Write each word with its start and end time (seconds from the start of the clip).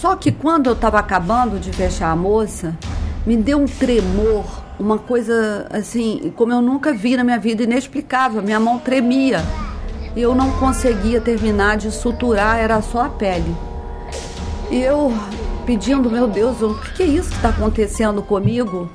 Só 0.00 0.16
que 0.16 0.32
quando 0.32 0.68
eu 0.68 0.72
estava 0.72 0.98
acabando 0.98 1.60
de 1.60 1.70
fechar 1.72 2.10
a 2.10 2.16
moça, 2.16 2.74
me 3.26 3.36
deu 3.36 3.58
um 3.58 3.66
tremor, 3.66 4.46
uma 4.78 4.96
coisa 4.96 5.66
assim, 5.70 6.32
como 6.34 6.54
eu 6.54 6.62
nunca 6.62 6.94
vi 6.94 7.18
na 7.18 7.22
minha 7.22 7.38
vida, 7.38 7.64
inexplicável. 7.64 8.40
Minha 8.42 8.58
mão 8.58 8.78
tremia. 8.78 9.42
E 10.16 10.22
eu 10.22 10.34
não 10.34 10.52
conseguia 10.52 11.20
terminar 11.20 11.76
de 11.76 11.90
suturar, 11.90 12.58
era 12.58 12.80
só 12.80 13.04
a 13.04 13.08
pele. 13.10 13.54
E 14.70 14.78
eu 14.78 15.12
pedindo, 15.66 16.10
meu 16.10 16.26
Deus, 16.26 16.62
o 16.62 16.80
que 16.94 17.02
é 17.02 17.06
isso 17.06 17.28
que 17.28 17.36
está 17.36 17.50
acontecendo 17.50 18.22
comigo? 18.22 18.88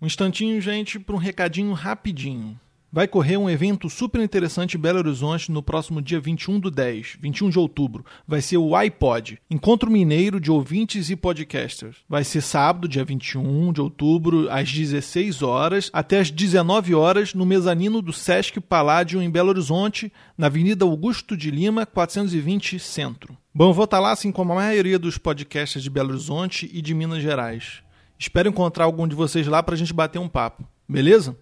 Um 0.00 0.06
instantinho, 0.06 0.60
gente, 0.60 1.00
para 1.00 1.16
um 1.16 1.18
recadinho 1.18 1.72
rapidinho. 1.72 2.56
Vai 2.94 3.08
correr 3.08 3.36
um 3.36 3.50
evento 3.50 3.90
super 3.90 4.20
interessante 4.20 4.76
em 4.76 4.80
Belo 4.80 5.00
Horizonte 5.00 5.50
no 5.50 5.60
próximo 5.60 6.00
dia 6.00 6.20
21 6.20 6.60
do 6.60 6.70
10, 6.70 7.18
21 7.20 7.50
de 7.50 7.58
outubro. 7.58 8.06
Vai 8.24 8.40
ser 8.40 8.56
o 8.56 8.76
iPod, 8.76 9.40
Encontro 9.50 9.90
Mineiro 9.90 10.38
de 10.38 10.48
Ouvintes 10.48 11.10
e 11.10 11.16
Podcasters. 11.16 11.96
Vai 12.08 12.22
ser 12.22 12.40
sábado, 12.40 12.86
dia 12.86 13.04
21 13.04 13.72
de 13.72 13.80
outubro, 13.80 14.48
às 14.48 14.70
16 14.70 15.42
horas 15.42 15.90
até 15.92 16.20
às 16.20 16.30
19 16.30 16.94
horas 16.94 17.34
no 17.34 17.44
mezanino 17.44 18.00
do 18.00 18.12
Sesc 18.12 18.60
Paládio 18.60 19.20
em 19.20 19.28
Belo 19.28 19.48
Horizonte, 19.48 20.12
na 20.38 20.46
Avenida 20.46 20.84
Augusto 20.84 21.36
de 21.36 21.50
Lima, 21.50 21.84
420 21.84 22.78
Centro. 22.78 23.36
Bom, 23.52 23.70
eu 23.70 23.74
vou 23.74 23.86
estar 23.86 23.98
lá 23.98 24.12
assim 24.12 24.30
como 24.30 24.52
a 24.52 24.56
maioria 24.56 25.00
dos 25.00 25.18
podcasters 25.18 25.82
de 25.82 25.90
Belo 25.90 26.10
Horizonte 26.10 26.70
e 26.72 26.80
de 26.80 26.94
Minas 26.94 27.24
Gerais. 27.24 27.82
Espero 28.16 28.48
encontrar 28.48 28.84
algum 28.84 29.08
de 29.08 29.16
vocês 29.16 29.48
lá 29.48 29.64
para 29.64 29.74
a 29.74 29.78
gente 29.78 29.92
bater 29.92 30.20
um 30.20 30.28
papo, 30.28 30.64
beleza? 30.88 31.36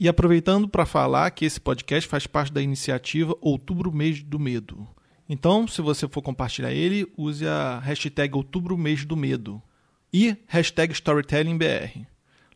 E 0.00 0.08
aproveitando 0.08 0.66
para 0.66 0.86
falar 0.86 1.30
que 1.30 1.44
esse 1.44 1.60
podcast 1.60 2.08
faz 2.08 2.26
parte 2.26 2.50
da 2.50 2.62
iniciativa 2.62 3.36
Outubro 3.38 3.92
Mês 3.92 4.22
do 4.22 4.38
Medo. 4.38 4.88
Então, 5.28 5.68
se 5.68 5.82
você 5.82 6.08
for 6.08 6.22
compartilhar 6.22 6.72
ele, 6.72 7.06
use 7.18 7.46
a 7.46 7.78
hashtag 7.80 8.34
Outubro 8.34 8.78
Mês 8.78 9.04
do 9.04 9.14
Medo 9.14 9.60
e 10.10 10.34
hashtag 10.46 10.94
StorytellingBR. 10.94 12.06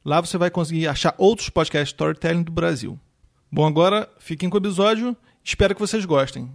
Lá 0.03 0.23
você 0.23 0.39
vai 0.39 0.49
conseguir 0.49 0.89
achar 0.89 1.15
outros 1.19 1.51
podcasts 1.51 1.91
storytelling 1.91 2.45
do 2.45 2.51
Brasil. 2.51 2.99
Bom, 3.53 3.67
agora 3.67 4.09
fiquem 4.19 4.49
com 4.49 4.57
o 4.57 4.61
episódio. 4.61 5.15
Espero 5.45 5.75
que 5.75 5.81
vocês 5.83 6.07
gostem. 6.07 6.51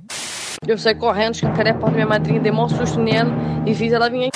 Eu 0.68 0.76
saí 0.76 0.96
correndo, 0.96 1.36
escancarei 1.36 1.72
a 1.72 1.76
porta 1.76 1.92
da 1.92 1.98
minha 1.98 2.08
madrinha, 2.08 2.40
dei 2.40 2.52
um 2.52 2.68
susto 2.68 3.00
nela 3.00 3.32
e 3.64 3.76
fiz 3.76 3.94
ela 3.94 4.10
vir 4.10 4.32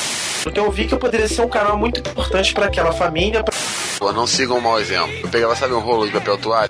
Então 0.46 0.66
eu 0.66 0.72
vi 0.72 0.86
que 0.86 0.94
eu 0.94 1.00
poderia 1.00 1.28
ser 1.28 1.42
um 1.42 1.50
canal 1.50 1.80
muito 1.80 2.00
importante 2.00 2.54
para 2.54 2.68
aquela 2.68 2.92
família. 2.92 3.44
Pra... 3.44 3.54
Pô, 4.04 4.12
não 4.12 4.28
sigam 4.28 4.58
um 4.58 4.62
mau 4.62 4.78
exemplo. 4.82 5.16
Eu 5.24 5.30
pegava, 5.30 5.56
sabe, 5.56 5.74
um 5.74 5.80
rolo 5.80 6.06
de 6.06 6.12
papel 6.12 6.38
toalha? 6.38 6.70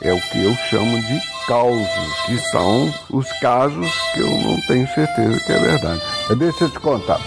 É 0.00 0.12
o 0.12 0.20
que 0.20 0.44
eu 0.44 0.54
chamo 0.70 0.96
de 1.02 1.20
causos, 1.44 1.88
que 2.24 2.38
são 2.52 2.94
os 3.10 3.26
casos 3.40 3.90
que 4.14 4.20
eu 4.20 4.30
não 4.30 4.60
tenho 4.60 4.86
certeza 4.94 5.40
que 5.44 5.52
é 5.52 5.58
verdade. 5.58 6.00
Deixa 6.38 6.64
eu 6.66 6.70
te 6.70 6.78
contar. 6.78 7.20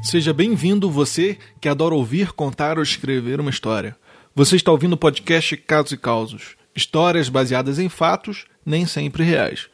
Seja 0.00 0.32
bem-vindo 0.32 0.90
você 0.90 1.36
que 1.60 1.68
adora 1.68 1.94
ouvir, 1.94 2.32
contar 2.32 2.78
ou 2.78 2.82
escrever 2.82 3.38
uma 3.38 3.50
história. 3.50 3.94
Você 4.34 4.56
está 4.56 4.72
ouvindo 4.72 4.94
o 4.94 4.96
podcast 4.96 5.58
Casos 5.58 5.92
e 5.92 5.98
Causos. 5.98 6.56
Histórias 6.74 7.28
baseadas 7.28 7.78
em 7.78 7.90
fatos, 7.90 8.46
nem 8.64 8.86
sempre 8.86 9.22
reais. 9.22 9.68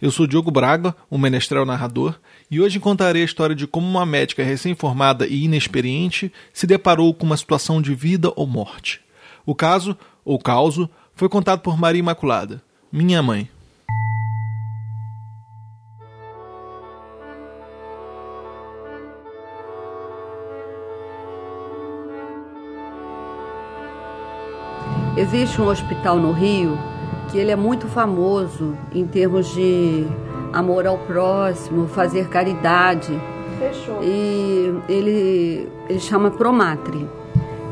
Eu 0.00 0.10
sou 0.10 0.26
Diogo 0.26 0.50
Braga, 0.50 0.94
um 1.10 1.16
menestrel 1.16 1.64
narrador, 1.64 2.16
e 2.50 2.60
hoje 2.60 2.78
contarei 2.78 3.22
a 3.22 3.24
história 3.24 3.56
de 3.56 3.66
como 3.66 3.88
uma 3.88 4.04
médica 4.04 4.44
recém-formada 4.44 5.26
e 5.26 5.44
inexperiente 5.44 6.30
se 6.52 6.66
deparou 6.66 7.14
com 7.14 7.24
uma 7.24 7.36
situação 7.36 7.80
de 7.80 7.94
vida 7.94 8.30
ou 8.36 8.46
morte. 8.46 9.00
O 9.46 9.54
caso, 9.54 9.96
ou 10.24 10.38
causo, 10.38 10.90
foi 11.14 11.28
contado 11.28 11.60
por 11.60 11.78
Maria 11.78 12.00
Imaculada, 12.00 12.62
minha 12.92 13.22
mãe. 13.22 13.48
Existe 25.16 25.62
um 25.62 25.68
hospital 25.68 26.18
no 26.18 26.32
Rio 26.32 26.78
que 27.36 27.40
ele 27.40 27.50
é 27.50 27.56
muito 27.56 27.86
famoso 27.86 28.74
em 28.94 29.06
termos 29.06 29.52
de 29.52 30.06
amor 30.54 30.86
ao 30.86 30.96
próximo, 30.96 31.86
fazer 31.86 32.30
caridade. 32.30 33.12
Fechou. 33.58 34.02
E 34.02 34.74
ele, 34.88 35.68
ele 35.86 36.00
chama 36.00 36.30
Promatre. 36.30 37.06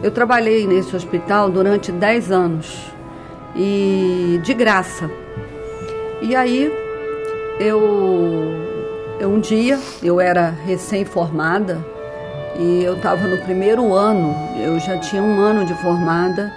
Eu 0.03 0.11
trabalhei 0.11 0.67
nesse 0.67 0.95
hospital 0.95 1.49
durante 1.49 1.91
10 1.91 2.31
anos 2.31 2.93
e 3.57 4.39
de 4.43 4.53
graça. 4.53 5.11
E 6.21 6.37
aí 6.37 6.71
eu, 7.59 7.81
eu 9.19 9.31
um 9.31 9.41
dia 9.41 9.81
eu 10.03 10.21
era 10.21 10.51
recém-formada 10.51 11.83
e 12.59 12.85
eu 12.85 12.97
estava 12.97 13.27
no 13.27 13.39
primeiro 13.39 13.95
ano, 13.95 14.35
eu 14.63 14.79
já 14.79 14.99
tinha 14.99 15.23
um 15.23 15.41
ano 15.41 15.65
de 15.65 15.73
formada 15.77 16.53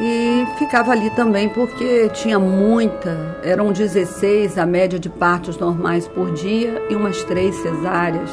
e 0.00 0.46
ficava 0.56 0.92
ali 0.92 1.10
também 1.10 1.48
porque 1.48 2.08
tinha 2.10 2.38
muita, 2.38 3.40
eram 3.42 3.72
16 3.72 4.56
a 4.56 4.64
média 4.64 4.96
de 4.96 5.08
partos 5.08 5.58
normais 5.58 6.06
por 6.06 6.32
dia 6.32 6.80
e 6.88 6.94
umas 6.94 7.24
três 7.24 7.56
cesáreas. 7.56 8.30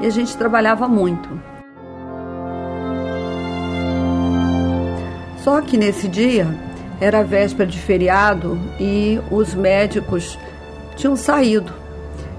E 0.00 0.06
a 0.06 0.10
gente 0.10 0.36
trabalhava 0.36 0.86
muito. 0.86 1.28
Só 5.42 5.60
que 5.60 5.76
nesse 5.76 6.06
dia 6.06 6.46
era 7.00 7.24
véspera 7.24 7.68
de 7.68 7.78
feriado 7.78 8.56
e 8.78 9.20
os 9.32 9.54
médicos 9.54 10.38
tinham 10.94 11.16
saído 11.16 11.72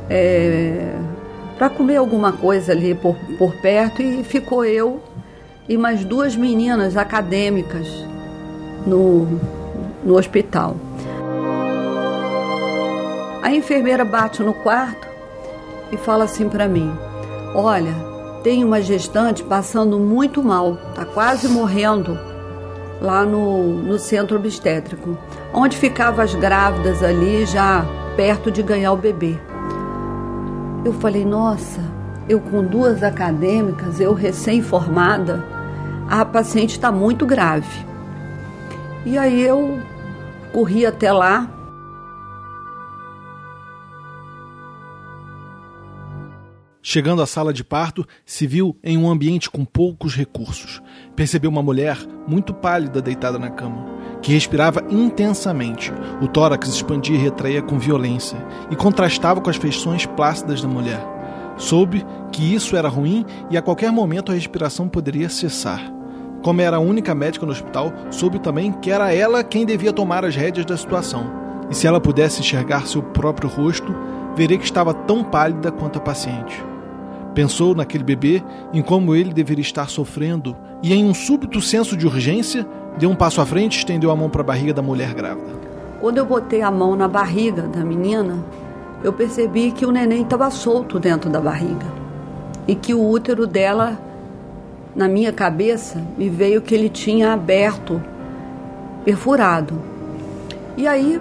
é, 0.09 0.93
para 1.57 1.69
comer 1.69 1.97
alguma 1.97 2.31
coisa 2.31 2.71
ali 2.71 2.95
por, 2.95 3.17
por 3.37 3.53
perto 3.55 4.01
e 4.01 4.23
ficou 4.23 4.63
eu 4.63 5.01
e 5.67 5.77
mais 5.77 6.05
duas 6.05 6.35
meninas 6.35 6.95
acadêmicas 6.95 8.08
no, 8.85 9.27
no 10.03 10.17
hospital. 10.17 10.75
A 13.41 13.51
enfermeira 13.51 14.03
bate 14.03 14.43
no 14.43 14.53
quarto 14.53 15.07
e 15.91 15.97
fala 15.97 16.25
assim 16.25 16.47
para 16.49 16.67
mim: 16.67 16.91
Olha, 17.55 17.93
tem 18.43 18.63
uma 18.63 18.81
gestante 18.81 19.43
passando 19.43 19.99
muito 19.99 20.43
mal, 20.43 20.77
tá 20.93 21.05
quase 21.05 21.47
morrendo 21.47 22.17
lá 23.01 23.23
no, 23.23 23.63
no 23.63 23.97
centro 23.97 24.37
obstétrico, 24.37 25.17
onde 25.53 25.77
ficavam 25.77 26.23
as 26.23 26.35
grávidas 26.35 27.01
ali 27.01 27.45
já 27.45 27.85
perto 28.15 28.51
de 28.51 28.61
ganhar 28.61 28.91
o 28.91 28.97
bebê. 28.97 29.37
Eu 30.85 30.93
falei: 30.93 31.25
Nossa, 31.25 31.81
eu 32.27 32.39
com 32.39 32.63
duas 32.63 33.01
acadêmicas, 33.01 33.99
eu 33.99 34.13
recém-formada, 34.13 35.43
a 36.09 36.23
paciente 36.23 36.71
está 36.71 36.91
muito 36.91 37.25
grave. 37.25 37.88
E 39.05 39.17
aí 39.17 39.41
eu 39.41 39.79
corri 40.51 40.85
até 40.85 41.11
lá. 41.11 41.49
Chegando 46.81 47.21
à 47.21 47.27
sala 47.27 47.53
de 47.53 47.63
parto, 47.63 48.05
se 48.25 48.47
viu 48.47 48.75
em 48.83 48.97
um 48.97 49.09
ambiente 49.09 49.49
com 49.49 49.63
poucos 49.63 50.15
recursos. 50.15 50.81
Percebeu 51.15 51.49
uma 51.49 51.61
mulher 51.61 51.97
muito 52.27 52.53
pálida 52.53 53.01
deitada 53.01 53.37
na 53.37 53.49
cama, 53.49 53.85
que 54.21 54.33
respirava 54.33 54.83
intensamente. 54.89 55.93
O 56.21 56.27
tórax 56.27 56.67
expandia 56.67 57.15
e 57.15 57.19
retraía 57.19 57.61
com 57.61 57.77
violência 57.77 58.37
e 58.71 58.75
contrastava 58.75 59.39
com 59.39 59.49
as 59.49 59.57
feições 59.57 60.05
plácidas 60.05 60.61
da 60.61 60.67
mulher. 60.67 60.99
Soube 61.57 62.03
que 62.31 62.55
isso 62.55 62.75
era 62.75 62.89
ruim 62.89 63.25
e 63.51 63.57
a 63.57 63.61
qualquer 63.61 63.91
momento 63.91 64.31
a 64.31 64.35
respiração 64.35 64.89
poderia 64.89 65.29
cessar. 65.29 65.98
Como 66.41 66.61
era 66.61 66.77
a 66.77 66.79
única 66.79 67.13
médica 67.13 67.45
no 67.45 67.51
hospital, 67.51 67.91
soube 68.09 68.39
também 68.39 68.71
que 68.71 68.89
era 68.89 69.13
ela 69.13 69.43
quem 69.43 69.65
devia 69.65 69.91
tomar 69.91 70.23
as 70.23 70.35
rédeas 70.35 70.65
da 70.65 70.77
situação. 70.77 71.29
E 71.69 71.75
se 71.75 71.85
ela 71.85 71.99
pudesse 71.99 72.39
enxergar 72.39 72.87
seu 72.87 73.03
próprio 73.03 73.49
rosto, 73.49 73.93
veria 74.35 74.57
que 74.57 74.63
estava 74.63 74.93
tão 74.93 75.23
pálida 75.23 75.71
quanto 75.71 75.97
a 75.97 76.01
paciente. 76.01 76.63
Pensou 77.35 77.75
naquele 77.75 78.03
bebê, 78.03 78.41
em 78.73 78.81
como 78.81 79.13
ele 79.13 79.33
deveria 79.33 79.61
estar 79.61 79.89
sofrendo, 79.89 80.55
e 80.81 80.93
em 80.93 81.05
um 81.05 81.13
súbito 81.13 81.61
senso 81.61 81.95
de 81.95 82.07
urgência, 82.07 82.65
deu 82.97 83.09
um 83.09 83.15
passo 83.15 83.41
à 83.41 83.45
frente 83.45 83.75
e 83.75 83.77
estendeu 83.79 84.09
a 84.09 84.15
mão 84.15 84.29
para 84.29 84.41
a 84.41 84.45
barriga 84.45 84.73
da 84.73 84.81
mulher 84.81 85.13
grávida. 85.13 85.59
Quando 85.99 86.17
eu 86.17 86.25
botei 86.25 86.61
a 86.61 86.71
mão 86.71 86.95
na 86.95 87.07
barriga 87.07 87.63
da 87.63 87.83
menina, 87.83 88.43
eu 89.03 89.11
percebi 89.11 89.71
que 89.71 89.85
o 89.85 89.91
neném 89.91 90.21
estava 90.21 90.49
solto 90.49 90.99
dentro 90.99 91.29
da 91.29 91.39
barriga 91.39 91.85
e 92.67 92.75
que 92.75 92.93
o 92.93 93.09
útero 93.09 93.45
dela 93.45 93.97
na 94.95 95.07
minha 95.07 95.31
cabeça 95.31 96.01
me 96.17 96.29
veio 96.29 96.61
que 96.61 96.73
ele 96.73 96.89
tinha 96.89 97.33
aberto, 97.33 98.01
perfurado. 99.05 99.81
E 100.75 100.87
aí 100.87 101.19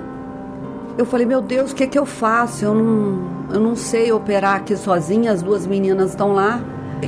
eu 0.97 1.07
falei, 1.07 1.27
meu 1.27 1.41
Deus, 1.41 1.73
o 1.73 1.75
que, 1.75 1.85
é 1.85 1.87
que 1.87 1.99
eu 1.99 2.07
faço? 2.07 2.65
Eu 2.65 2.75
não, 2.75 3.55
eu 3.55 3.61
não 3.61 3.77
sei 3.77 4.11
operar 4.11 4.57
aqui 4.57 4.77
sozinha, 4.77 5.33
as 5.33 5.43
duas 5.43 5.67
meninas 5.67 6.11
estão 6.11 6.33
lá. 6.33 6.61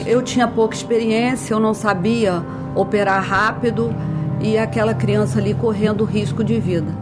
Eu 0.07 0.23
tinha 0.23 0.47
pouca 0.47 0.75
experiência, 0.75 1.55
eu 1.55 1.61
não 1.61 1.75
sabia 1.75 2.43
operar 2.75 3.23
rápido 3.23 3.93
e 4.41 4.57
aquela 4.57 4.95
criança 4.95 5.39
ali 5.39 5.55
correndo 5.55 6.05
risco 6.05 6.45
de 6.45 6.61
vida. 6.61 6.95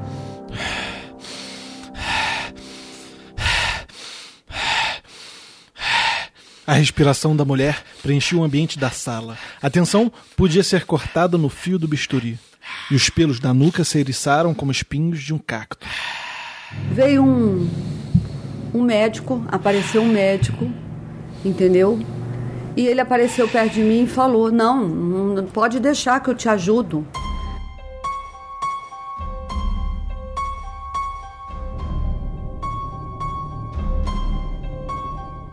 A 6.68 6.74
respiração 6.74 7.34
da 7.34 7.46
mulher 7.46 7.82
preenchia 8.02 8.38
o 8.38 8.44
ambiente 8.44 8.78
da 8.78 8.90
sala. 8.90 9.38
A 9.62 9.70
tensão 9.70 10.12
podia 10.36 10.62
ser 10.62 10.84
cortada 10.84 11.38
no 11.38 11.48
fio 11.48 11.78
do 11.78 11.88
bisturi. 11.88 12.38
E 12.90 12.94
os 12.94 13.08
pelos 13.08 13.40
da 13.40 13.54
nuca 13.54 13.82
se 13.84 13.98
eriçaram 13.98 14.52
como 14.52 14.70
espinhos 14.70 15.22
de 15.22 15.32
um 15.32 15.38
cacto. 15.38 15.86
Veio 16.92 17.24
um, 17.24 17.70
um 18.74 18.82
médico, 18.82 19.42
apareceu 19.48 20.02
um 20.02 20.12
médico, 20.12 20.70
entendeu? 21.42 21.98
E 22.76 22.86
ele 22.86 23.00
apareceu 23.00 23.48
perto 23.48 23.72
de 23.72 23.80
mim 23.80 24.02
e 24.02 24.06
falou: 24.06 24.52
Não, 24.52 24.86
não 24.86 25.46
pode 25.46 25.80
deixar 25.80 26.20
que 26.20 26.28
eu 26.28 26.34
te 26.34 26.50
ajudo. 26.50 27.02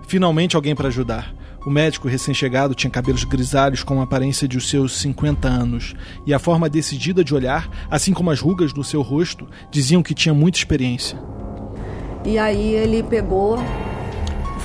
Finalmente 0.07 0.55
alguém 0.55 0.75
para 0.75 0.87
ajudar. 0.87 1.33
O 1.65 1.69
médico 1.69 2.07
recém-chegado 2.07 2.75
tinha 2.75 2.91
cabelos 2.91 3.23
grisalhos 3.23 3.81
com 3.81 3.99
a 3.99 4.03
aparência 4.03 4.47
de 4.47 4.55
os 4.55 4.69
seus 4.69 4.99
50 4.99 5.47
anos, 5.47 5.95
e 6.23 6.31
a 6.31 6.37
forma 6.37 6.69
decidida 6.69 7.23
de 7.23 7.33
olhar, 7.33 7.67
assim 7.89 8.13
como 8.13 8.29
as 8.29 8.39
rugas 8.39 8.71
do 8.71 8.83
seu 8.83 9.01
rosto, 9.01 9.47
diziam 9.71 10.03
que 10.03 10.13
tinha 10.13 10.33
muita 10.33 10.59
experiência. 10.59 11.17
E 12.23 12.37
aí 12.37 12.73
ele 12.73 13.01
pegou, 13.01 13.57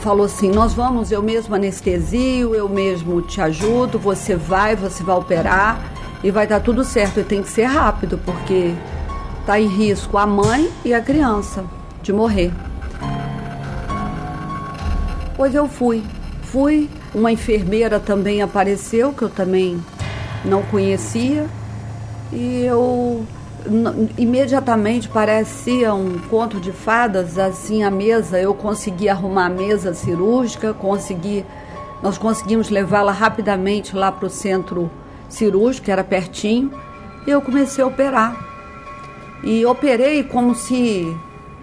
falou 0.03 0.27
assim: 0.27 0.51
Nós 0.51 0.75
vamos, 0.75 1.11
eu 1.11 1.23
mesmo 1.23 1.55
anestesio, 1.55 2.55
eu 2.55 2.69
mesmo 2.69 3.23
te 3.23 3.41
ajudo, 3.41 3.99
você 3.99 4.37
vai, 4.37 4.77
você 4.77 5.03
vai 5.03 5.17
operar 5.17 5.93
e 6.23 6.31
vai 6.31 6.47
dar 6.47 6.61
tudo 6.61 6.85
certo. 6.85 7.21
E 7.21 7.25
tem 7.25 7.43
que 7.43 7.49
ser 7.49 7.65
rápido, 7.65 8.19
porque 8.19 8.75
está 9.41 9.59
em 9.59 9.69
risco 9.69 10.19
a 10.19 10.27
mãe 10.27 10.71
e 10.85 10.93
a 10.93 11.01
criança 11.01 11.65
de 12.03 12.13
morrer. 12.13 12.53
Pois 15.41 15.55
eu 15.55 15.67
fui. 15.67 16.05
Fui, 16.43 16.87
uma 17.15 17.33
enfermeira 17.33 17.99
também 17.99 18.43
apareceu, 18.43 19.11
que 19.11 19.23
eu 19.23 19.31
também 19.31 19.83
não 20.45 20.63
conhecia, 20.65 21.47
e 22.31 22.63
eu 22.67 23.25
imediatamente 24.19 25.09
parecia 25.09 25.95
um 25.95 26.19
conto 26.29 26.61
de 26.61 26.73
fadas, 26.73 27.39
assim 27.39 27.83
a 27.83 27.91
mesa, 27.91 28.39
eu 28.39 28.53
consegui 28.53 29.09
arrumar 29.09 29.47
a 29.47 29.49
mesa 29.49 29.95
cirúrgica, 29.95 30.75
consegui, 30.75 31.47
nós 32.03 32.19
conseguimos 32.19 32.69
levá-la 32.69 33.13
rapidamente 33.13 33.97
lá 33.97 34.13
para 34.13 34.27
o 34.27 34.31
centro 34.31 34.91
cirúrgico, 35.27 35.87
que 35.87 35.91
era 35.91 36.05
pertinho, 36.05 36.71
e 37.27 37.31
eu 37.31 37.41
comecei 37.41 37.83
a 37.83 37.87
operar. 37.87 38.37
E 39.43 39.65
operei 39.65 40.23
como 40.23 40.55
se 40.55 41.17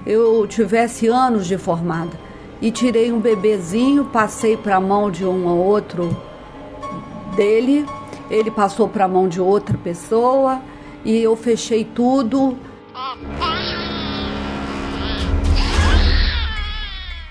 eu 0.03 0.47
tivesse 0.47 1.07
anos 1.07 1.45
de 1.45 1.59
formada 1.59 2.25
e 2.61 2.71
tirei 2.71 3.11
um 3.11 3.19
bebezinho, 3.19 4.05
passei 4.05 4.57
para 4.57 4.77
a 4.77 4.81
mão 4.81 5.11
de 5.11 5.25
um 5.25 5.45
ou 5.45 5.57
outro 5.57 6.15
dele, 7.35 7.85
ele 8.29 8.49
passou 8.49 8.89
para 8.89 9.05
a 9.05 9.07
mão 9.07 9.27
de 9.27 9.39
outra 9.39 9.77
pessoa 9.77 10.61
e 11.05 11.17
eu 11.17 11.35
fechei 11.35 11.85
tudo. 11.85 12.57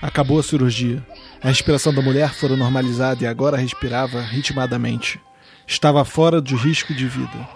Acabou 0.01 0.39
a 0.39 0.43
cirurgia. 0.43 1.05
A 1.43 1.49
respiração 1.49 1.93
da 1.93 2.01
mulher 2.01 2.33
fora 2.33 2.55
normalizada 2.55 3.23
e 3.23 3.27
agora 3.27 3.57
respirava 3.57 4.21
ritmadamente. 4.21 5.19
Estava 5.67 6.03
fora 6.05 6.41
de 6.41 6.55
risco 6.55 6.93
de 6.93 7.07
vida. 7.07 7.47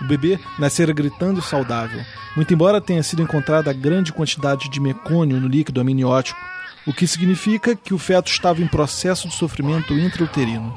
O 0.00 0.04
bebê 0.04 0.38
nascera 0.58 0.92
gritando 0.92 1.40
saudável, 1.40 2.00
muito 2.34 2.52
embora 2.52 2.80
tenha 2.80 3.02
sido 3.02 3.22
encontrada 3.22 3.72
grande 3.72 4.12
quantidade 4.12 4.68
de 4.68 4.80
mecônio 4.80 5.40
no 5.40 5.46
líquido 5.46 5.80
amniótico, 5.80 6.40
o 6.86 6.92
que 6.92 7.06
significa 7.06 7.76
que 7.76 7.94
o 7.94 7.98
feto 7.98 8.30
estava 8.30 8.60
em 8.60 8.66
processo 8.66 9.28
de 9.28 9.34
sofrimento 9.34 9.94
intrauterino. 9.94 10.76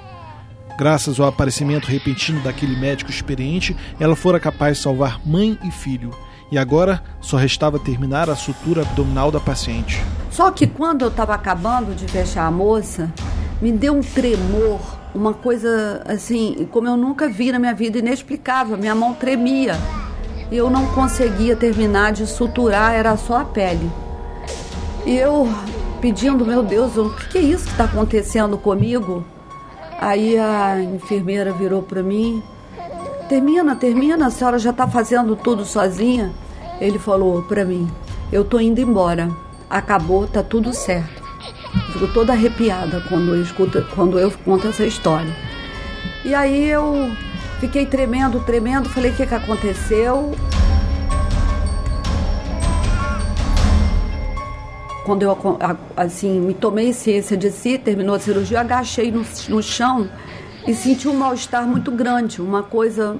Graças 0.77 1.19
ao 1.19 1.27
aparecimento 1.27 1.85
repentino 1.85 2.41
daquele 2.41 2.75
médico 2.75 3.09
experiente, 3.09 3.75
ela 3.99 4.15
fora 4.15 4.39
capaz 4.39 4.77
de 4.77 4.83
salvar 4.83 5.19
mãe 5.25 5.57
e 5.63 5.71
filho. 5.71 6.11
E 6.51 6.57
agora 6.57 7.01
só 7.21 7.37
restava 7.37 7.79
terminar 7.79 8.29
a 8.29 8.35
sutura 8.35 8.81
abdominal 8.81 9.31
da 9.31 9.39
paciente. 9.39 10.03
Só 10.29 10.51
que 10.51 10.67
quando 10.67 11.03
eu 11.03 11.07
estava 11.07 11.33
acabando 11.33 11.95
de 11.95 12.05
fechar 12.07 12.45
a 12.45 12.51
moça, 12.51 13.11
me 13.61 13.71
deu 13.71 13.93
um 13.93 14.01
tremor, 14.01 14.79
uma 15.15 15.33
coisa 15.33 16.03
assim, 16.05 16.67
como 16.71 16.87
eu 16.87 16.97
nunca 16.97 17.29
vi 17.29 17.51
na 17.51 17.57
minha 17.57 17.73
vida, 17.73 17.97
inexplicável. 17.97 18.77
Minha 18.77 18.93
mão 18.93 19.13
tremia. 19.13 19.75
E 20.51 20.57
eu 20.57 20.69
não 20.69 20.85
conseguia 20.87 21.55
terminar 21.55 22.11
de 22.11 22.27
suturar, 22.27 22.93
era 22.93 23.17
só 23.17 23.39
a 23.39 23.45
pele. 23.45 23.89
E 25.05 25.15
eu 25.15 25.47
pedindo, 25.95 26.45
meu 26.45 26.63
Deus, 26.63 26.97
o 26.97 27.09
que 27.29 27.37
é 27.37 27.41
isso 27.41 27.65
que 27.65 27.71
está 27.71 27.85
acontecendo 27.85 28.57
comigo? 28.57 29.23
Aí 29.99 30.37
a 30.37 30.81
enfermeira 30.81 31.51
virou 31.51 31.81
para 31.81 32.03
mim, 32.03 32.43
termina, 33.29 33.75
termina, 33.75 34.27
a 34.27 34.29
senhora 34.29 34.59
já 34.59 34.71
está 34.71 34.87
fazendo 34.87 35.35
tudo 35.35 35.65
sozinha? 35.65 36.31
Ele 36.79 36.99
falou 36.99 37.41
para 37.43 37.63
mim, 37.63 37.89
eu 38.31 38.43
tô 38.43 38.59
indo 38.59 38.81
embora, 38.81 39.29
acabou, 39.69 40.27
tá 40.27 40.43
tudo 40.43 40.73
certo. 40.73 41.23
Fico 41.93 42.07
toda 42.13 42.33
arrepiada 42.33 43.01
quando 43.07 43.35
eu 43.35 43.41
escuto, 43.41 43.85
quando 43.95 44.19
eu 44.19 44.31
conto 44.43 44.67
essa 44.67 44.85
história. 44.85 45.33
E 46.23 46.33
aí 46.33 46.69
eu 46.69 47.11
fiquei 47.59 47.85
tremendo, 47.85 48.39
tremendo, 48.41 48.89
falei 48.89 49.11
o 49.11 49.15
que, 49.15 49.25
que 49.25 49.35
aconteceu. 49.35 50.33
Quando 55.05 55.21
eu 55.21 55.37
assim 55.95 56.39
me 56.39 56.55
tomei 56.55 56.91
ciência 56.91 57.37
de 57.37 57.51
si, 57.51 57.77
terminou 57.77 58.15
a 58.15 58.19
cirurgia, 58.19 58.59
agachei 58.59 59.11
no, 59.11 59.23
no 59.49 59.61
chão 59.61 60.09
e 60.67 60.73
senti 60.73 61.07
um 61.07 61.13
mal-estar 61.13 61.67
muito 61.67 61.91
grande, 61.91 62.41
uma 62.41 62.63
coisa 62.63 63.15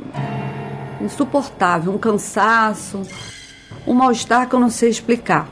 insuportável, 1.00 1.94
um 1.94 1.98
cansaço, 2.00 3.04
um 3.86 3.94
mal-estar 3.94 4.50
que 4.50 4.56
eu 4.56 4.60
não 4.60 4.70
sei 4.70 4.90
explicar. 4.90 5.48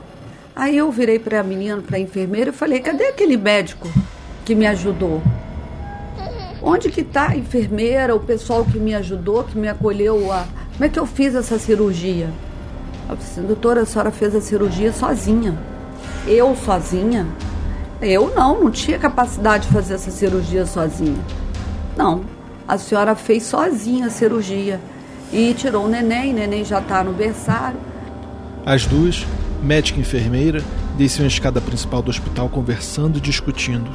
Aí 0.56 0.76
eu 0.76 0.90
virei 0.90 1.20
para 1.20 1.38
a 1.38 1.44
menina, 1.44 1.80
para 1.80 1.98
a 1.98 2.00
enfermeira 2.00 2.50
e 2.50 2.52
falei: 2.52 2.80
"Cadê 2.80 3.06
aquele 3.06 3.36
médico 3.36 3.88
que 4.44 4.56
me 4.56 4.66
ajudou? 4.66 5.22
Onde 6.60 6.90
que 6.90 7.02
está 7.02 7.28
a 7.28 7.36
enfermeira, 7.36 8.14
o 8.14 8.20
pessoal 8.20 8.64
que 8.64 8.78
me 8.78 8.92
ajudou, 8.94 9.44
que 9.44 9.56
me 9.56 9.68
acolheu 9.68 10.32
a 10.32 10.46
Como 10.72 10.84
é 10.84 10.88
que 10.88 10.98
eu 10.98 11.06
fiz 11.06 11.36
essa 11.36 11.60
cirurgia?" 11.60 12.28
Eu 13.08 13.14
disse: 13.14 13.40
"Doutora, 13.40 13.82
a 13.82 13.86
senhora 13.86 14.10
fez 14.10 14.34
a 14.34 14.40
cirurgia 14.40 14.92
sozinha." 14.92 15.73
Eu 16.26 16.56
sozinha? 16.56 17.26
Eu 18.00 18.34
não, 18.34 18.64
não 18.64 18.70
tinha 18.70 18.98
capacidade 18.98 19.66
de 19.66 19.72
fazer 19.72 19.94
essa 19.94 20.10
cirurgia 20.10 20.66
sozinha. 20.66 21.18
Não, 21.96 22.24
a 22.66 22.78
senhora 22.78 23.14
fez 23.14 23.44
sozinha 23.44 24.06
a 24.06 24.10
cirurgia 24.10 24.80
e 25.32 25.52
tirou 25.54 25.84
o 25.84 25.88
neném, 25.88 26.32
o 26.32 26.34
neném 26.34 26.64
já 26.64 26.80
está 26.80 27.04
no 27.04 27.12
berçário. 27.12 27.78
As 28.64 28.86
duas, 28.86 29.26
médica 29.62 29.98
e 29.98 30.02
enfermeira, 30.02 30.62
desciam 30.96 31.24
a 31.24 31.28
escada 31.28 31.60
principal 31.60 32.00
do 32.02 32.10
hospital 32.10 32.48
conversando 32.48 33.18
e 33.18 33.20
discutindo. 33.20 33.90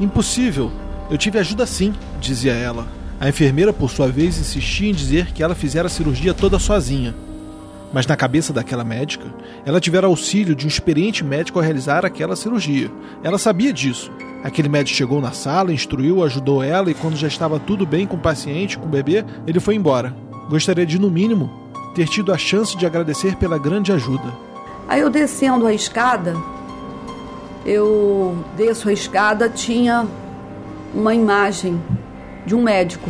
Impossível, 0.00 0.72
eu 1.10 1.16
tive 1.16 1.38
ajuda 1.38 1.66
sim, 1.66 1.94
dizia 2.20 2.52
ela. 2.52 2.86
A 3.20 3.28
enfermeira, 3.28 3.72
por 3.72 3.90
sua 3.90 4.08
vez, 4.08 4.38
insistia 4.38 4.90
em 4.90 4.94
dizer 4.94 5.32
que 5.32 5.42
ela 5.42 5.54
fizera 5.54 5.86
a 5.86 5.90
cirurgia 5.90 6.34
toda 6.34 6.58
sozinha. 6.58 7.14
Mas 7.94 8.08
na 8.08 8.16
cabeça 8.16 8.52
daquela 8.52 8.82
médica, 8.82 9.32
ela 9.64 9.80
tivera 9.80 10.08
auxílio 10.08 10.56
de 10.56 10.64
um 10.64 10.68
experiente 10.68 11.22
médico 11.22 11.60
a 11.60 11.62
realizar 11.62 12.04
aquela 12.04 12.34
cirurgia. 12.34 12.90
Ela 13.22 13.38
sabia 13.38 13.72
disso. 13.72 14.10
Aquele 14.42 14.68
médico 14.68 14.96
chegou 14.96 15.20
na 15.20 15.30
sala, 15.30 15.72
instruiu, 15.72 16.24
ajudou 16.24 16.60
ela 16.60 16.90
e 16.90 16.94
quando 16.94 17.16
já 17.16 17.28
estava 17.28 17.60
tudo 17.60 17.86
bem 17.86 18.04
com 18.04 18.16
o 18.16 18.20
paciente, 18.20 18.76
com 18.76 18.86
o 18.86 18.88
bebê, 18.88 19.24
ele 19.46 19.60
foi 19.60 19.76
embora. 19.76 20.12
Gostaria 20.50 20.84
de, 20.84 20.98
no 20.98 21.08
mínimo, 21.08 21.48
ter 21.94 22.08
tido 22.08 22.32
a 22.32 22.36
chance 22.36 22.76
de 22.76 22.84
agradecer 22.84 23.36
pela 23.36 23.56
grande 23.58 23.92
ajuda. 23.92 24.34
Aí 24.88 25.00
eu 25.00 25.08
descendo 25.08 25.64
a 25.64 25.72
escada, 25.72 26.34
eu 27.64 28.36
desço 28.56 28.88
a 28.88 28.92
escada, 28.92 29.48
tinha 29.48 30.04
uma 30.92 31.14
imagem 31.14 31.80
de 32.44 32.56
um 32.56 32.62
médico 32.62 33.08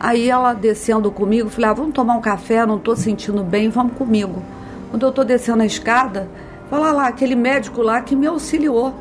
Aí 0.00 0.30
ela 0.30 0.54
descendo 0.54 1.10
comigo, 1.10 1.48
falei, 1.48 1.70
ah, 1.70 1.72
vamos 1.72 1.92
tomar 1.92 2.14
um 2.14 2.20
café, 2.20 2.64
não 2.64 2.76
estou 2.76 2.94
sentindo 2.94 3.42
bem, 3.42 3.68
vamos 3.68 3.94
comigo. 3.94 4.42
Quando 4.90 5.02
eu 5.02 5.08
estou 5.08 5.24
descendo 5.24 5.62
a 5.62 5.66
escada, 5.66 6.28
fala 6.70 6.92
lá, 6.92 7.08
aquele 7.08 7.34
médico 7.34 7.82
lá 7.82 8.00
que 8.00 8.14
me 8.14 8.26
auxiliou, 8.26 8.94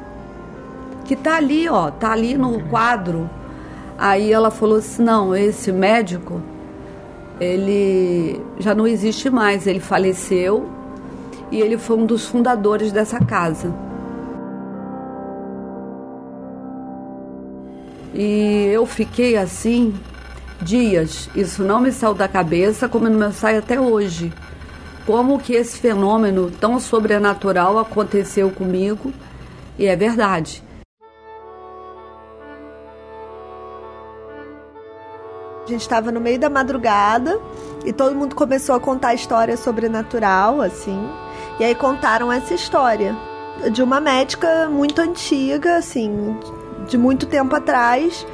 que 1.05 1.15
tá 1.15 1.35
ali, 1.35 1.69
ó, 1.69 1.91
tá 1.91 2.11
ali 2.11 2.35
no 2.35 2.59
quadro. 2.63 3.29
Aí 3.97 4.31
ela 4.31 4.49
falou 4.49 4.77
assim, 4.77 5.03
não, 5.03 5.35
esse 5.35 5.71
médico, 5.71 6.41
ele 7.39 8.41
já 8.57 8.73
não 8.73 8.87
existe 8.87 9.29
mais, 9.29 9.67
ele 9.67 9.79
faleceu 9.79 10.67
e 11.51 11.61
ele 11.61 11.77
foi 11.77 11.97
um 11.97 12.05
dos 12.05 12.25
fundadores 12.25 12.91
dessa 12.91 13.19
casa. 13.19 13.71
E 18.13 18.69
eu 18.73 18.85
fiquei 18.85 19.37
assim, 19.37 19.93
dias. 20.61 21.29
Isso 21.35 21.63
não 21.63 21.79
me 21.79 21.91
saiu 21.91 22.13
da 22.13 22.27
cabeça, 22.27 22.89
como 22.89 23.09
não 23.09 23.27
me 23.27 23.33
sai 23.33 23.57
até 23.57 23.79
hoje. 23.79 24.33
Como 25.05 25.39
que 25.39 25.53
esse 25.53 25.79
fenômeno 25.79 26.51
tão 26.51 26.79
sobrenatural 26.79 27.79
aconteceu 27.79 28.49
comigo? 28.49 29.13
E 29.77 29.85
é 29.85 29.95
verdade. 29.95 30.63
A 35.63 35.69
gente 35.69 35.81
estava 35.81 36.11
no 36.11 36.21
meio 36.21 36.39
da 36.39 36.49
madrugada 36.49 37.39
e 37.85 37.91
todo 37.91 38.15
mundo 38.15 38.35
começou 38.35 38.75
a 38.75 38.79
contar 38.79 39.13
história 39.13 39.57
sobrenatural, 39.57 40.61
assim. 40.61 40.97
E 41.59 41.63
aí 41.63 41.75
contaram 41.75 42.31
essa 42.31 42.53
história 42.53 43.15
de 43.71 43.81
uma 43.81 43.99
médica 43.99 44.69
muito 44.69 45.01
antiga, 45.01 45.77
assim, 45.77 46.37
de 46.87 46.97
muito 46.97 47.25
tempo 47.25 47.55
atrás, 47.55 48.25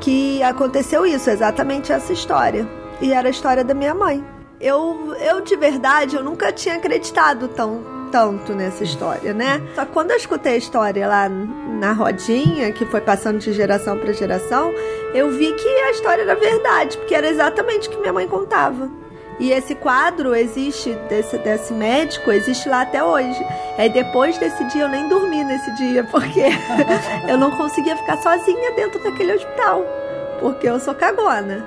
que 0.00 0.42
aconteceu 0.42 1.06
isso, 1.06 1.30
exatamente 1.30 1.92
essa 1.92 2.12
história. 2.12 2.68
E 3.00 3.12
era 3.12 3.28
a 3.28 3.30
história 3.30 3.64
da 3.64 3.74
minha 3.74 3.94
mãe. 3.94 4.24
Eu, 4.60 5.14
eu 5.20 5.40
de 5.42 5.54
verdade, 5.56 6.16
eu 6.16 6.24
nunca 6.24 6.50
tinha 6.52 6.76
acreditado 6.76 7.48
tão 7.48 7.96
tanto 8.10 8.54
nessa 8.54 8.84
história, 8.84 9.34
né? 9.34 9.60
Só 9.74 9.84
que 9.84 9.92
quando 9.92 10.10
eu 10.10 10.16
escutei 10.16 10.54
a 10.54 10.56
história 10.56 11.06
lá 11.06 11.28
na 11.28 11.92
rodinha, 11.92 12.72
que 12.72 12.86
foi 12.86 13.00
passando 13.00 13.38
de 13.38 13.52
geração 13.52 13.98
para 13.98 14.12
geração, 14.12 14.72
eu 15.12 15.30
vi 15.30 15.52
que 15.52 15.68
a 15.68 15.90
história 15.90 16.22
era 16.22 16.34
verdade, 16.34 16.96
porque 16.96 17.14
era 17.14 17.28
exatamente 17.28 17.88
o 17.88 17.90
que 17.90 17.98
minha 17.98 18.12
mãe 18.12 18.26
contava. 18.26 18.88
E 19.38 19.52
esse 19.52 19.74
quadro 19.74 20.34
existe, 20.34 20.92
desse, 21.08 21.36
desse 21.38 21.72
médico, 21.72 22.30
existe 22.30 22.68
lá 22.68 22.82
até 22.82 23.04
hoje. 23.04 23.44
Aí 23.76 23.88
depois 23.90 24.38
desse 24.38 24.64
dia 24.64 24.84
eu 24.84 24.88
nem 24.88 25.08
dormi 25.08 25.44
nesse 25.44 25.70
dia, 25.72 26.04
porque 26.04 26.44
eu 27.28 27.36
não 27.36 27.50
conseguia 27.50 27.96
ficar 27.96 28.16
sozinha 28.18 28.72
dentro 28.72 29.02
daquele 29.02 29.34
hospital. 29.34 29.84
Porque 30.40 30.68
eu 30.68 30.80
sou 30.80 30.94
cagona. 30.94 31.64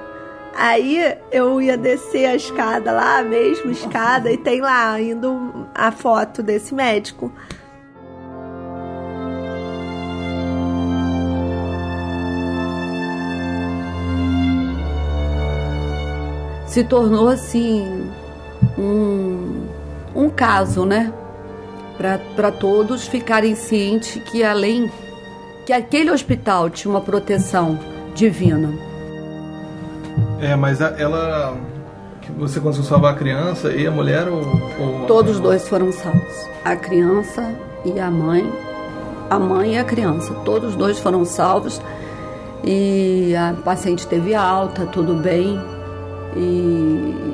Aí 0.55 1.15
eu 1.31 1.61
ia 1.61 1.77
descer 1.77 2.25
a 2.25 2.35
escada 2.35 2.91
lá, 2.91 3.19
a 3.19 3.23
mesma 3.23 3.71
escada, 3.71 4.31
e 4.31 4.37
tem 4.37 4.61
lá 4.61 4.91
ainda 4.91 5.27
a 5.75 5.91
foto 5.91 6.41
desse 6.41 6.73
médico. 6.73 7.31
Se 16.69 16.83
tornou 16.83 17.27
assim 17.27 18.09
um, 18.77 19.65
um 20.15 20.29
caso, 20.29 20.85
né? 20.85 21.11
Para 22.35 22.51
todos 22.51 23.07
ficarem 23.07 23.55
cientes 23.55 24.21
que 24.23 24.43
além 24.43 24.89
que 25.65 25.73
aquele 25.73 26.09
hospital 26.09 26.69
tinha 26.69 26.89
uma 26.89 27.01
proteção 27.01 27.77
divina 28.15 28.89
é, 30.41 30.55
mas 30.55 30.81
a, 30.81 30.95
ela. 30.97 31.57
Você 32.37 32.59
conseguiu 32.59 32.87
salvar 32.87 33.13
a 33.13 33.17
criança 33.17 33.71
e 33.71 33.85
a 33.85 33.91
mulher 33.91 34.27
ou. 34.27 34.39
ou 34.79 35.05
Todos 35.07 35.35
os 35.35 35.39
dois 35.39 35.67
foram 35.67 35.91
salvos. 35.91 36.49
A 36.63 36.75
criança 36.75 37.53
e 37.83 37.99
a 37.99 38.09
mãe. 38.09 38.49
A 39.29 39.37
mãe 39.37 39.75
e 39.75 39.77
a 39.77 39.83
criança. 39.83 40.33
Todos 40.45 40.69
os 40.69 40.75
dois 40.75 40.99
foram 40.99 41.25
salvos. 41.25 41.81
E 42.63 43.35
a 43.35 43.53
paciente 43.63 44.07
teve 44.07 44.33
alta, 44.33 44.85
tudo 44.85 45.15
bem. 45.15 45.59
E, 46.35 46.39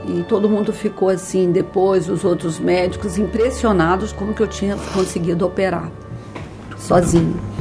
e, 0.07 0.25
todo 0.27 0.49
mundo 0.49 0.71
ficou 0.71 1.09
assim 1.09 1.51
depois, 1.51 2.07
os 2.07 2.23
outros 2.23 2.59
médicos 2.59 3.17
impressionados 3.17 4.13
como 4.13 4.33
que 4.33 4.41
eu 4.41 4.47
tinha 4.47 4.77
conseguido 4.93 5.45
operar 5.45 5.91
sozinho. 6.77 7.54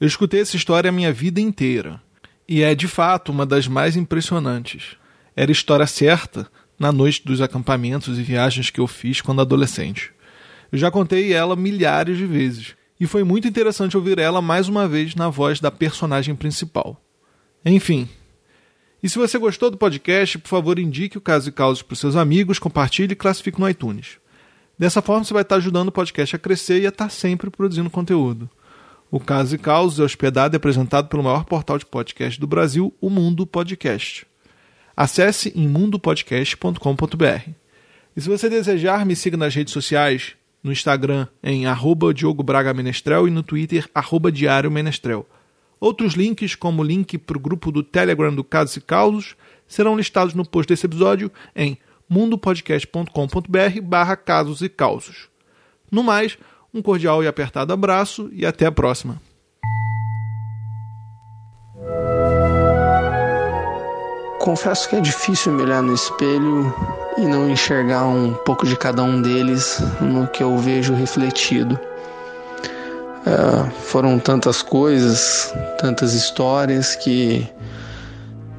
Eu 0.00 0.06
escutei 0.06 0.40
essa 0.40 0.56
história 0.56 0.88
a 0.88 0.92
minha 0.92 1.12
vida 1.12 1.42
inteira. 1.42 2.00
E 2.48 2.62
é 2.62 2.74
de 2.74 2.88
fato 2.88 3.30
uma 3.30 3.44
das 3.44 3.68
mais 3.68 3.96
impressionantes. 3.96 4.96
Era 5.36 5.52
história 5.52 5.86
certa 5.86 6.50
na 6.78 6.90
noite 6.90 7.22
dos 7.22 7.42
acampamentos 7.42 8.18
e 8.18 8.22
viagens 8.22 8.70
que 8.70 8.80
eu 8.80 8.86
fiz 8.86 9.20
quando 9.20 9.42
adolescente. 9.42 10.10
Eu 10.72 10.78
já 10.78 10.90
contei 10.90 11.34
ela 11.34 11.54
milhares 11.54 12.16
de 12.16 12.24
vezes. 12.24 12.74
E 12.98 13.06
foi 13.06 13.24
muito 13.24 13.46
interessante 13.46 13.94
ouvir 13.94 14.18
ela 14.18 14.40
mais 14.40 14.68
uma 14.68 14.88
vez 14.88 15.14
na 15.14 15.28
voz 15.28 15.60
da 15.60 15.70
personagem 15.70 16.34
principal. 16.34 16.98
Enfim. 17.62 18.08
E 19.02 19.08
se 19.08 19.18
você 19.18 19.38
gostou 19.38 19.70
do 19.70 19.76
podcast, 19.76 20.38
por 20.38 20.48
favor 20.48 20.78
indique 20.78 21.18
o 21.18 21.20
Caso 21.20 21.50
e 21.50 21.52
Causas 21.52 21.82
para 21.82 21.92
os 21.92 22.00
seus 22.00 22.16
amigos, 22.16 22.58
compartilhe 22.58 23.12
e 23.12 23.16
classifique 23.16 23.60
no 23.60 23.68
iTunes. 23.68 24.18
Dessa 24.78 25.02
forma 25.02 25.24
você 25.24 25.34
vai 25.34 25.42
estar 25.42 25.56
ajudando 25.56 25.88
o 25.88 25.92
podcast 25.92 26.36
a 26.36 26.38
crescer 26.38 26.80
e 26.80 26.86
a 26.86 26.88
estar 26.88 27.10
sempre 27.10 27.50
produzindo 27.50 27.90
conteúdo. 27.90 28.48
O 29.10 29.18
Caso 29.18 29.56
e 29.56 29.58
Causos 29.58 29.98
é 29.98 30.04
hospedado 30.04 30.54
e 30.54 30.56
apresentado 30.56 31.08
pelo 31.08 31.24
maior 31.24 31.44
portal 31.44 31.76
de 31.76 31.84
podcast 31.84 32.38
do 32.38 32.46
Brasil, 32.46 32.94
o 33.00 33.10
Mundo 33.10 33.44
Podcast. 33.44 34.24
Acesse 34.96 35.52
em 35.56 35.66
mundopodcast.com.br. 35.66 37.50
E 38.16 38.20
se 38.20 38.28
você 38.28 38.48
desejar, 38.48 39.04
me 39.04 39.16
siga 39.16 39.36
nas 39.36 39.52
redes 39.52 39.72
sociais, 39.72 40.36
no 40.62 40.70
Instagram 40.70 41.26
em 41.42 41.66
arroba 41.66 42.14
Diogo 42.14 42.44
Braga 42.44 42.72
Menestrel 42.72 43.26
e 43.26 43.32
no 43.32 43.42
Twitter 43.42 43.90
arroba 43.92 44.30
Diário 44.30 44.70
Menestrel. 44.70 45.26
Outros 45.80 46.14
links, 46.14 46.54
como 46.54 46.82
o 46.82 46.84
link 46.84 47.18
para 47.18 47.36
o 47.36 47.40
grupo 47.40 47.72
do 47.72 47.82
Telegram 47.82 48.32
do 48.32 48.44
Casos 48.44 48.76
e 48.76 48.80
Causos, 48.80 49.34
serão 49.66 49.96
listados 49.96 50.34
no 50.34 50.46
post 50.46 50.68
desse 50.68 50.86
episódio 50.86 51.32
em 51.56 51.76
mundopodcast.com.br 52.08 53.80
barra 53.82 54.14
casos 54.16 54.62
e 54.62 54.68
causos. 54.68 55.28
No 55.90 56.04
mais, 56.04 56.38
um 56.72 56.82
cordial 56.82 57.22
e 57.22 57.26
apertado 57.26 57.72
abraço 57.72 58.28
e 58.32 58.46
até 58.46 58.66
a 58.66 58.72
próxima. 58.72 59.20
Confesso 64.38 64.88
que 64.88 64.96
é 64.96 65.00
difícil 65.00 65.52
me 65.52 65.62
olhar 65.62 65.82
no 65.82 65.92
espelho 65.92 66.74
e 67.18 67.20
não 67.20 67.50
enxergar 67.50 68.06
um 68.06 68.32
pouco 68.32 68.66
de 68.66 68.74
cada 68.74 69.02
um 69.02 69.20
deles 69.20 69.82
no 70.00 70.26
que 70.28 70.42
eu 70.42 70.56
vejo 70.56 70.94
refletido. 70.94 71.78
É, 73.26 73.70
foram 73.82 74.18
tantas 74.18 74.62
coisas, 74.62 75.52
tantas 75.78 76.14
histórias 76.14 76.96
que 76.96 77.46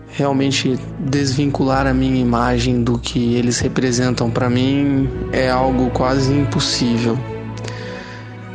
realmente 0.10 0.78
desvincular 1.00 1.88
a 1.88 1.94
minha 1.94 2.22
imagem 2.22 2.84
do 2.84 3.00
que 3.00 3.34
eles 3.34 3.60
representam 3.60 4.30
para 4.30 4.50
mim 4.52 5.10
é 5.32 5.50
algo 5.50 5.90
quase 5.90 6.32
impossível. 6.32 7.18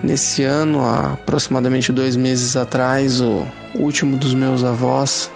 Nesse 0.07 0.45
ano, 0.45 0.83
há 0.83 1.15
aproximadamente 1.15 1.91
dois 1.91 2.15
meses 2.15 2.57
atrás, 2.57 3.21
o 3.21 3.45
último 3.75 4.17
dos 4.17 4.35
meus 4.35 4.63
avós, 4.63 5.29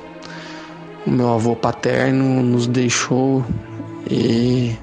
o 1.05 1.11
meu 1.11 1.29
avô 1.29 1.57
paterno, 1.57 2.41
nos 2.41 2.69
deixou 2.69 3.45
e 4.09 4.77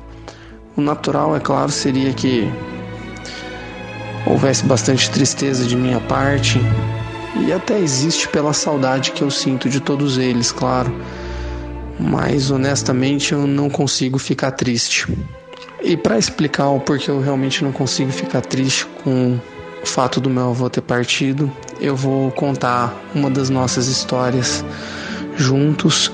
o 0.75 0.81
natural, 0.81 1.37
é 1.37 1.39
claro, 1.39 1.71
seria 1.71 2.11
que 2.11 2.51
houvesse 4.25 4.65
bastante 4.65 5.09
tristeza 5.09 5.63
de 5.63 5.77
minha 5.77 6.01
parte 6.01 6.59
e 7.45 7.53
até 7.53 7.79
existe 7.79 8.27
pela 8.27 8.51
saudade 8.51 9.13
que 9.13 9.21
eu 9.21 9.31
sinto 9.31 9.69
de 9.69 9.79
todos 9.79 10.17
eles, 10.17 10.51
claro. 10.51 10.93
Mas 11.97 12.51
honestamente 12.51 13.31
eu 13.31 13.47
não 13.47 13.69
consigo 13.69 14.19
ficar 14.19 14.51
triste. 14.51 15.07
E 15.81 15.95
para 15.95 16.17
explicar 16.17 16.67
o 16.71 16.79
porquê 16.81 17.09
eu 17.09 17.21
realmente 17.21 17.63
não 17.63 17.71
consigo 17.71 18.11
ficar 18.11 18.41
triste 18.41 18.85
com 19.01 19.39
fato 19.87 20.21
do 20.21 20.29
meu 20.29 20.49
avô 20.49 20.69
ter 20.69 20.81
partido, 20.81 21.51
eu 21.79 21.95
vou 21.95 22.31
contar 22.31 22.93
uma 23.15 23.29
das 23.29 23.49
nossas 23.49 23.87
histórias 23.87 24.63
juntos. 25.35 26.11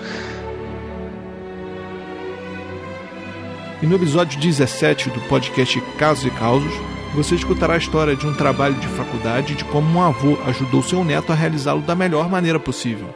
E 3.81 3.85
no 3.85 3.95
episódio 3.95 4.39
17 4.39 5.09
do 5.09 5.19
podcast 5.21 5.81
Casos 5.97 6.25
e 6.25 6.29
Causos, 6.31 6.73
você 7.13 7.35
escutará 7.35 7.75
a 7.75 7.77
história 7.77 8.15
de 8.15 8.25
um 8.25 8.33
trabalho 8.33 8.75
de 8.75 8.87
faculdade 8.87 9.55
de 9.55 9.65
como 9.65 9.99
um 9.99 10.01
avô 10.01 10.37
ajudou 10.47 10.81
seu 10.81 11.03
neto 11.03 11.31
a 11.31 11.35
realizá-lo 11.35 11.81
da 11.81 11.95
melhor 11.95 12.29
maneira 12.29 12.59
possível. 12.59 13.13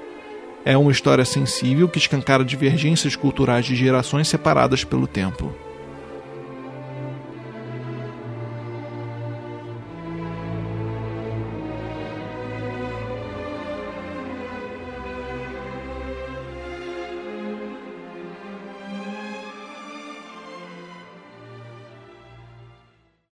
É 0.65 0.77
uma 0.77 0.91
história 0.91 1.23
sensível 1.23 1.87
que 1.87 1.97
escancara 1.97 2.43
divergências 2.43 3.15
culturais 3.15 3.65
de 3.65 3.75
gerações 3.75 4.27
separadas 4.27 4.83
pelo 4.83 5.07
tempo. 5.07 5.53